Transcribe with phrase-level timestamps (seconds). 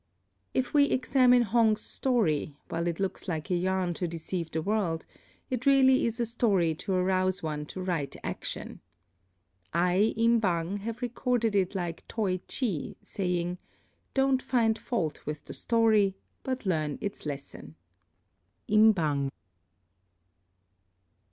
[0.55, 5.05] If we examine Hong's story, while it looks like a yarn to deceive the world,
[5.51, 8.81] it really is a story to arouse one to right action.
[9.75, 13.59] I, Im Bang, have recorded it like Toi chi, saying,
[14.15, 17.75] "Don't find fault with the story, but learn its lesson."
[18.67, 19.31] Im Bang.